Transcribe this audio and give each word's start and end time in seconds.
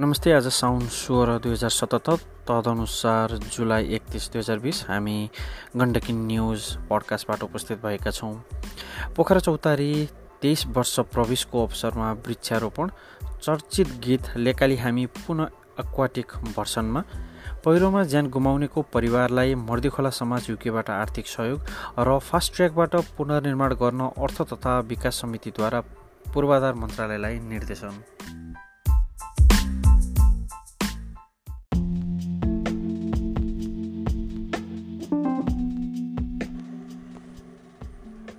नमस्ते 0.00 0.32
आज 0.32 0.46
साउन 0.46 0.86
सोह्र 0.86 1.38
दुई 1.42 1.52
हजार 1.52 1.70
सतहत्तर 1.70 2.16
तदनुसार 2.48 3.32
जुलाई 3.54 3.86
एकतिस 3.94 4.28
दुई 4.32 4.38
हजार 4.40 4.58
बिस 4.58 4.82
हामी 4.88 5.14
गण्डकी 5.76 6.12
न्युज 6.12 6.66
पडकास्टबाट 6.90 7.42
उपस्थित 7.42 7.78
भएका 7.82 8.10
छौँ। 8.10 8.32
पोखरा 9.16 9.40
चौतारी 9.40 9.90
तेइस 10.42 10.64
वर्ष 10.76 10.98
प्रवेशको 11.14 11.64
अवसरमा 11.66 12.12
वृक्षारोपण 12.26 12.90
चर्चित 13.42 13.88
गीत 14.04 14.36
लेकाली 14.36 14.76
हामी 14.76 15.06
पुनः 15.18 15.48
एक्वाटिक 15.80 16.32
भर्सनमा 16.56 17.02
पहिरोमा 17.64 18.04
ज्यान 18.04 18.30
गुमाउनेको 18.30 18.82
परिवारलाई 18.94 19.54
मर्दीखोला 19.66 20.10
समाज 20.20 20.50
युकेबाट 20.50 20.90
आर्थिक 20.92 21.26
सहयोग 21.26 21.58
र 21.98 22.18
फास्ट 22.28 22.54
ट्र्याकबाट 22.56 22.96
पुनर्निर्माण 23.18 23.74
गर्न 23.82 24.08
अर्थ 24.16 24.42
तथा 24.54 24.78
विकास 24.94 25.20
समितिद्वारा 25.22 25.80
पूर्वाधार 26.34 26.74
मन्त्रालयलाई 26.76 27.38
निर्देशन। 27.50 28.02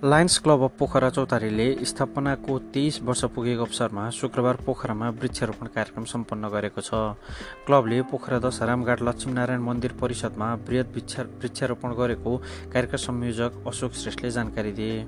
लायन्स 0.02 0.38
क्लब 0.38 0.62
अफ 0.62 0.72
पोखरा 0.78 1.08
चौतारीले 1.10 1.84
स्थापनाको 1.84 2.58
तेइस 2.72 3.00
वर्ष 3.04 3.24
पुगेको 3.34 3.64
अवसरमा 3.64 4.08
शुक्रबार 4.10 4.56
पोखरामा 4.66 5.08
वृक्षारोपण 5.12 5.66
कार्यक्रम 5.74 6.04
सम्पन्न 6.04 6.48
गरेको 6.48 6.80
छ। 6.80 7.00
क्लबले 7.66 8.00
पोखरा 8.08 8.38
दश 8.40 8.60
रामघाट 8.62 9.02
लक्ष्मीनारायण 9.02 9.60
मन्दिर 9.60 9.92
परिषदमा 10.00 10.48
वृहत 10.64 10.94
वृक्षा 10.94 11.22
वृक्षारोपण 11.36 11.92
गरेको 12.00 12.36
कार्यक्रम 12.72 12.96
संयोजक 12.98 13.60
अशोक 13.68 13.92
श्रेष्ठले 13.94 14.30
जानकारी 14.30 14.72
दिए। 14.72 15.04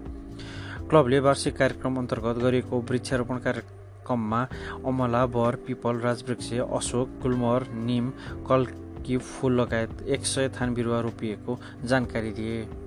क्लबले 0.85 1.21
वार्षिक 1.21 1.57
कार्यक्रम 1.57 1.97
अन्तर्गत 1.97 2.43
गरेको 2.45 2.81
वृक्षारोपण 2.91 3.39
कार्यक्रममा 3.49 4.43
अमला 4.85 5.25
बर 5.33 5.57
पिपल 5.67 6.05
राजवृक्ष 6.05 6.53
अशोक 6.61 7.19
गुलमर 7.23 7.69
निम 7.81 8.13
कल्की 8.45 9.17
फुल 9.17 9.61
लगायत 9.61 10.07
एक 10.09 10.27
सय 10.27 10.53
थान 10.61 10.75
बिरुवा 10.75 11.01
रोपिएको 11.01 11.59
जानकारी 11.87 12.31
दिए। 12.33 12.82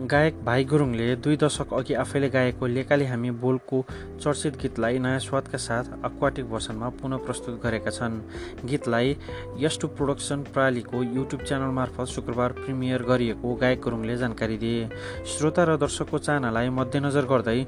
गायक 0.00 0.34
भाइ 0.44 0.64
गुरुङले 0.64 1.06
दुई 1.16 1.36
दशक 1.36 1.72
अघि 1.74 1.94
आफैले 1.94 2.28
गाएको 2.30 2.66
लेकाले 2.66 3.04
हामी 3.06 3.30
बोलको 3.36 3.82
चर्चित 4.22 4.56
गीतलाई 4.56 4.98
नयाँ 4.98 5.18
स्वादका 5.20 5.58
साथ 5.58 5.84
अक्वाटिक 6.04 6.48
भर्सनमा 6.50 6.88
पुनः 6.96 7.16
प्रस्तुत 7.26 7.60
गरेका 7.62 7.90
छन्। 7.90 8.16
गीतलाई 8.64 9.16
यस्टु 9.60 9.88
प्रोडक्सन 10.00 10.42
प्रणालीको 10.48 11.02
युट्युब 11.04 11.42
च्यानल 11.44 11.76
मार्फत 11.76 12.08
शुक्रबार 12.16 12.52
प्रिमियर 12.64 13.02
गरिएको 13.12 13.54
गायक 13.54 13.80
गुरुङले 13.84 14.16
जानकारी 14.16 14.56
दिए। 14.56 14.88
श्रोता 15.28 15.64
र 15.64 15.76
दर्शकको 15.76 16.18
चाहनालाई 16.18 16.68
मध्यनजर 16.80 17.24
गर्दै 17.28 17.60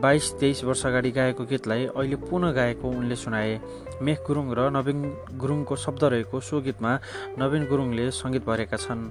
बाइस 0.00 0.32
तेइस 0.40 0.62
वर्ष 0.64 0.84
अगाडि 0.86 1.10
गाएको 1.10 1.44
गीतलाई 1.44 1.84
अहिले 1.86 2.16
पुनः 2.16 2.50
गाएको 2.52 2.88
उनले 2.88 3.16
सुनाए। 3.16 3.60
मेघ 4.02 4.18
गुरुङ 4.26 4.46
र 4.56 4.70
नवीन 4.72 5.00
गुरुङको 5.36 5.76
शब्द 5.76 6.04
रहेको 6.04 6.40
सो 6.40 6.60
गीतमा 6.60 6.92
नवीन 7.38 7.66
गुरुङले 7.68 8.10
सङ्गीत 8.10 8.44
भरेका 8.46 8.76
छन्। 8.76 9.02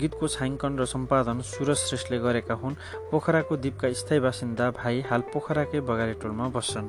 गीतको 0.00 0.28
छायाङ्कन 0.28 0.72
र 0.80 0.84
सम्पादन 0.88 1.40
सुरज 1.44 1.78
श्रेष्ठले 1.86 2.18
गरेका 2.18 2.54
हुन्। 2.54 2.74
पोखराको 3.10 3.56
द्वीपका 3.56 3.92
स्थायी 3.92 4.20
बासिन्दा 4.24 4.70
भाइ 4.80 5.00
हाल 5.10 5.22
पोखराकै 5.32 5.80
बगाले 5.84 6.14
टोलमा 6.18 6.48
बस्छन्। 6.56 6.88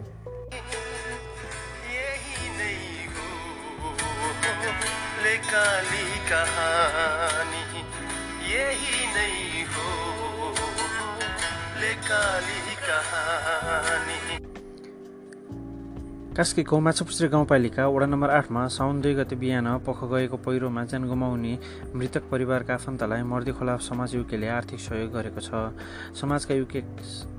यही 8.53 8.93
कास्कीको 16.35 16.79
माछापुछ्रे 16.79 17.27
गाउँपालिका 17.29 17.87
वडा 17.87 18.05
नम्बर 18.05 18.29
आठमा 18.29 18.67
साउन 18.67 19.01
दुई 19.01 19.13
गते 19.15 19.35
बिहान 19.39 19.67
पख 19.87 19.99
गएको 20.11 20.37
पहिरोमा 20.43 20.83
ज्यान 20.83 21.07
गुमाउने 21.07 21.53
मृतक 21.95 22.23
परिवारका 22.31 22.73
आफन्तलाई 22.73 23.23
मर्दी 23.23 23.51
खोला 23.55 23.77
समाज 23.87 24.15
युकेले 24.15 24.47
आर्थिक 24.49 24.79
सहयोग 24.79 25.09
गरेको 25.15 25.39
छ। 25.39 25.71
समाजका 26.19 26.53
युके 26.55 26.79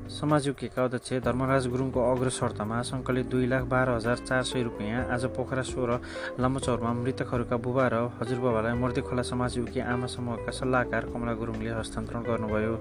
समाज 0.04 0.47
युकेका 0.47 0.84
अध्यक्ष 0.84 1.12
धर्मराज 1.25 1.66
गुरुङको 1.66 2.00
अग्रसर्तमा 2.12 2.81
सङ्कलित 2.84 3.26
दुई 3.26 3.47
लाख 3.47 3.62
बाह्र 3.72 3.91
हजार 3.91 4.16
चार 4.20 4.42
सय 4.44 4.62
रुपियाँ 4.62 5.04
आज 5.09 5.25
पोखरा 5.32 5.62
सोह्र 5.65 5.98
लामोचौरमा 6.41 6.92
मृतकहरूका 6.92 7.56
बुबा 7.56 7.87
र 7.88 8.00
हजुरबाबालाई 8.20 8.75
मर्देखोला 8.76 9.22
समाज 9.25 9.56
युके 9.59 9.81
आमा 9.81 10.06
समूहका 10.06 10.53
सल्लाहकार 10.60 11.09
कमला 11.09 11.32
गुरुङले 11.41 11.70
हस्तान्तरण 11.81 12.22
गर्नुभयो। 12.28 12.75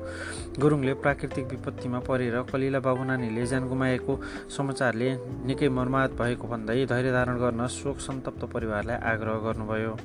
गुरुङले 0.59 0.93
प्राकृतिक 0.99 1.45
विपत्तिमा 1.51 1.99
परेर 2.03 2.35
कलिला 2.51 2.79
बाबु 2.83 3.03
नानीले 3.07 3.45
ज्यान 3.47 3.67
गुमाएको 3.71 4.13
समाचारले 4.57 5.09
निकै 5.47 5.69
मर्माहत 5.79 6.11
भएको 6.19 6.47
भन्दै 6.47 6.85
धैर्य 6.91 7.11
धारण 7.11 7.39
गर्न 7.39 7.67
शोक 7.71 8.03
सन्तप्त 8.03 8.51
परिवारलाई 8.51 8.97
आग्रह 9.13 9.39
गर्नुभयो। 9.47 9.95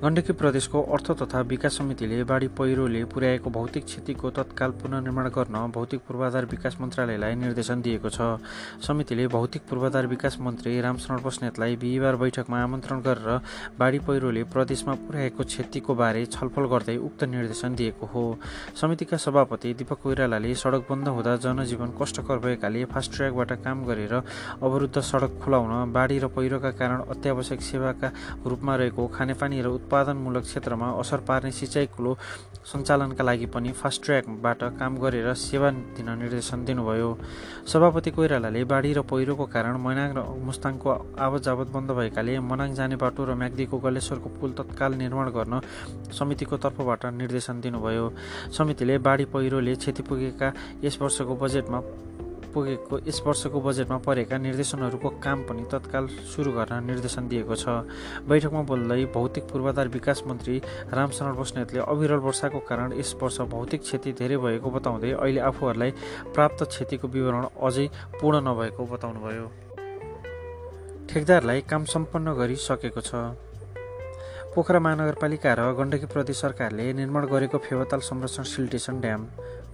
गण्डकी 0.00 0.32
प्रदेशको 0.32 0.80
अर्थ 0.96 1.10
तथा 1.12 1.40
विकास 1.44 1.76
समितिले 1.78 2.22
बाढी 2.24 2.46
पहिरोले 2.56 3.02
पुर्याएको 3.04 3.50
भौतिक 3.52 3.84
क्षतिको 3.84 4.30
तत्काल 4.32 4.70
पुनर्निर्माण 4.80 5.28
गर्न 5.28 5.56
भौतिक 5.74 6.00
पूर्वाधार 6.08 6.44
विकास 6.50 6.76
मन्त्रालयलाई 6.80 7.34
निर्देशन 7.36 7.80
दिएको 7.84 8.08
छ। 8.08 8.40
समितिले 8.80 9.26
भौतिक 9.28 9.62
पूर्वाधार 9.68 10.06
विकास 10.06 10.38
मन्त्री 10.40 10.80
रामशरण 10.80 11.20
बस्नेतलाई 11.20 11.76
बिहिबार 11.76 12.16
बैठकमा 12.16 12.62
आमन्त्रण 12.62 13.00
गरेर 13.00 13.28
बाढी 13.76 13.98
पहिरोले 14.08 14.44
प्रदेशमा 14.48 14.94
पुर्याएको 15.04 15.44
क्षतिको 15.44 15.94
बारे 15.94 16.24
छलफल 16.32 16.64
गर्दै 16.72 16.96
उक्त 16.98 17.24
निर्देशन 17.26 17.74
दिएको 17.76 18.06
हो। 18.06 18.24
समितिका 18.80 19.16
सभापति 19.18 19.74
दीपक 19.76 20.00
कोइरालाले 20.00 20.54
सडक 20.54 20.88
बन्द 20.88 21.08
हुँदा 21.10 21.36
जनजीवन 21.44 21.92
कष्टकर 22.00 22.38
भएकाले 22.40 22.84
फास्ट 22.88 23.16
ट्र्याकबाट 23.16 23.52
काम 23.60 23.84
गरेर 23.84 24.16
अवरुद्ध 24.16 24.96
सडक 25.02 25.38
खुलाउन 25.44 25.92
बाढी 25.92 26.18
र 26.18 26.32
पहिरोका 26.32 26.70
कारण 26.80 27.04
अत्यावश्यक 27.10 27.60
सेवाका 27.62 28.12
रूपमा 28.48 28.76
रहेको 28.76 29.06
खानेपानी 29.12 29.60
र 29.60 29.76
उत्पादनमूलक 29.90 30.42
क्षेत्रमा 30.42 30.88
असर 31.02 31.20
पार्ने 31.26 31.50
सिँचाइ 31.50 31.86
कुलो 31.90 32.14
सञ्चालनका 32.62 33.24
लागि 33.26 33.46
पनि 33.50 33.70
फास्ट 33.74 34.04
ट्र्याकबाट 34.04 34.62
काम 34.78 34.92
गरेर 35.02 35.34
सेवा 35.34 35.70
दिन 35.98 36.08
निर्देशन 36.18 36.64
दिनुभयो। 36.64 37.10
सभापति 37.66 38.10
कोइरालाले 38.14 38.62
बाढी 38.70 38.92
र 38.94 39.02
पहिरोको 39.02 39.44
कारण 39.50 39.74
मैनाङ 39.82 40.14
र 40.14 40.22
मुस्ताङको 40.46 40.90
आवत 41.18 41.42
जावत 41.42 41.68
बन्द 41.74 41.90
भएकाले 41.90 42.38
मनाङ 42.38 42.74
जाने 42.78 42.96
बाटो 43.02 43.24
र 43.26 43.34
म्याग्दीको 43.34 43.78
गलेश्वरको 43.82 44.28
पुल 44.38 44.50
तत्काल 44.54 44.94
निर्माण 44.94 45.26
गर्न 45.34 45.60
समितिको 46.14 46.56
तर्फबाट 46.62 47.06
निर्देशन 47.18 47.60
दिनुभयो। 47.60 48.06
समितिले 48.54 48.98
बाढी 49.02 49.24
पहिरोले 49.34 49.74
क्षति 49.74 50.02
पुगेका 50.06 50.52
यस 50.84 50.98
वर्षको 51.02 51.34
बजेटमा 51.34 51.78
पुगेको 52.50 52.98
यस 53.06 53.22
वर्षको 53.26 53.60
बजेटमा 53.60 53.98
परेका 54.06 54.36
निर्देशनहरूको 54.38 55.08
काम 55.22 55.38
पनि 55.48 55.64
तत्काल 55.72 56.06
सुरु 56.30 56.50
गर्न 56.52 56.84
निर्देशन 56.84 57.28
दिएको 57.28 57.54
छ। 57.54 57.64
बैठकमा 58.26 58.62
बोल्दै 58.70 59.04
भौतिक 59.14 59.44
पूर्वाधार 59.50 59.88
विकास 59.88 60.22
मन्त्री 60.26 60.56
रामशरण 60.90 61.34
बस्नेतले 61.36 61.80
अविरल 61.86 62.20
वर्षाको 62.26 62.58
कारण 62.68 62.92
यस 62.98 63.14
वर्ष 63.22 63.40
भौतिक 63.50 63.80
क्षति 63.82 64.12
धेरै 64.18 64.36
भएको 64.36 64.70
बताउँदै 64.70 65.10
अहिले 65.14 65.40
आफूहरूलाई 65.50 65.90
प्राप्त 66.34 66.64
क्षतिको 66.64 67.08
विवरण 67.08 67.44
अझै 67.58 67.86
पूर्ण 68.20 68.40
नभएको 68.48 68.86
बताउनुभयो। 68.86 69.46
ठेकदारलाई 71.08 71.60
काम 71.70 71.84
सम्पन्न 71.84 72.34
गरिसकेको 72.34 73.00
छ। 73.00 73.12
पोखरा 74.50 74.78
महानगरपालिका 74.82 75.50
र 75.54 75.62
गण्डकी 75.78 76.06
प्रदेश 76.10 76.36
सरकारले 76.40 76.92
निर्माण 76.92 77.26
गरेको 77.26 77.58
फेवाताल 77.58 78.00
संरक्षण 78.02 78.42
सिल्टेसन 78.50 79.00
ड्याम 79.00 79.26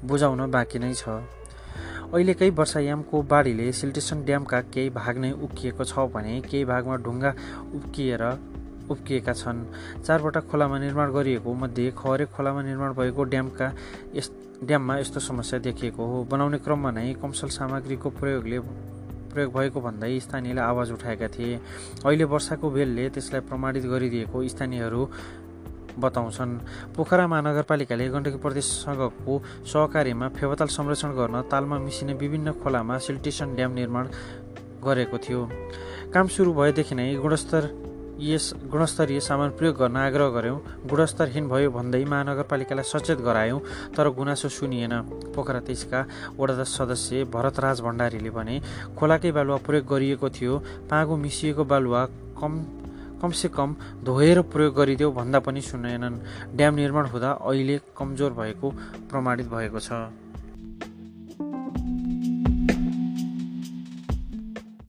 बुझाउन 0.05 0.51
बाँकी 0.53 0.79
नै 0.79 0.93
छ। 0.93 1.25
अहिलेकै 2.17 2.49
वर्षायामको 2.59 3.19
बाढीले 3.31 3.65
सिल्टेसन 3.77 4.21
ड्यामका 4.25 4.61
केही 4.75 4.91
भाग 4.91 5.19
नै 5.21 5.31
उक्किएको 5.47 5.85
छ 5.85 6.05
भने 6.15 6.41
केही 6.49 6.65
भागमा 6.65 6.97
ढुङ्गा 7.05 7.33
उक्किएर 7.77 8.23
उब्किएका 8.91 9.33
छन्। 9.33 9.61
चारवटा 10.01 10.41
खोलामा 10.49 10.79
निर्माण 10.79 11.13
गरिएको 11.13 11.55
मध्ये 11.63 11.91
खरे 11.93 12.25
खोलामा 12.33 12.63
निर्माण 12.63 12.93
भएको 12.97 13.25
ड्यामका 13.37 13.67
यस 14.17 14.31
ड्याममा 14.65 14.97
यस्तो 14.99 15.21
समस्या 15.21 15.59
देखिएको 15.69 16.07
हो। 16.07 16.25
बनाउने 16.33 16.59
क्रममा 16.65 16.91
नै 16.97 17.13
कमसल 17.21 17.49
सामग्रीको 17.53 18.09
प्रयोगले 18.17 18.59
प्रयोग 19.37 19.53
भएको 19.53 19.81
भन्दै 19.85 20.19
स्थानीयले 20.25 20.61
आवाज 20.63 20.93
उठाएका 20.97 21.29
थिए। 21.37 21.61
अहिले 22.07 22.25
वर्षाको 22.33 22.71
बेलले 22.71 23.09
त्यसलाई 23.13 23.41
प्रमाणित 23.45 23.85
गरिदिएको 23.93 24.37
स्थानीयहरू 24.49 25.03
बताउँछन्। 25.99 26.59
पोखरा 26.97 27.27
महानगरपालिकाले 27.27 28.09
गण्डकी 28.09 28.39
प्रदेशसँगको 28.39 29.33
सहकार्यमा 29.65 30.29
फेवाताल 30.37 30.69
संरक्षण 30.69 31.11
गर्न 31.15 31.43
तालमा 31.51 31.79
मिसिने 31.79 32.15
विभिन्न 32.15 32.53
खोलामा 32.63 32.99
सिल्टेसन 32.99 33.55
ड्याम 33.55 33.73
निर्माण 33.73 34.05
गरेको 34.85 35.19
थियो। 35.19 35.41
काम 36.15 36.27
सुरु 36.29 36.53
भएदेखि 36.55 36.95
नै 36.95 37.15
गुणस्तर 37.17 37.65
यस 38.17 38.45
गुणस्तरीय 38.73 39.21
सामान 39.21 39.51
प्रयोग 39.61 39.77
गर्न 39.77 39.97
आग्रह 39.99 40.29
गऱ्यौँ 40.33 40.61
गुणस्तरहीन 40.89 41.49
भयो 41.49 41.71
भन्दै 41.71 42.05
महानगरपालिकालाई 42.05 42.85
सचेत 42.89 43.21
गरायौँ 43.21 43.61
तर 43.93 44.09
गुनासो 44.09 44.49
सुनिएन। 44.49 44.95
पोखरा 45.37 45.61
तेइसका 45.61 46.01
वडा 46.39 46.65
सदस्य 46.65 47.25
भरतराज 47.29 47.81
भण्डारीले 47.81 48.31
भने 48.31 48.57
खोलाकै 48.97 49.33
बालुवा 49.37 49.59
प्रयोग 49.67 49.85
गरिएको 49.85 50.29
थियो। 50.33 50.55
पागो 50.89 51.17
मिसिएको 51.17 51.65
बालुवा 51.65 52.05
कम 52.41 52.53
कमसे 53.23 53.49
कम 53.49 53.77
धोएर 54.05 54.41
प्रयोग 54.53 54.75
गरिदेऊ 54.77 55.11
भन्दा 55.13 55.39
पनि 55.41 55.61
सुनेनन्। 55.61 56.17
ड्याम 56.57 56.75
निर्माण 56.75 57.07
हुँदा 57.07 57.31
अहिले 57.43 57.81
कमजोर 57.97 58.33
भएको 58.33 58.71
प्रमाणित 59.11 59.47
भएको 59.49 59.81
छ। 59.81 59.93